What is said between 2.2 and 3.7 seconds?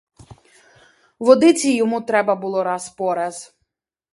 було раз по раз.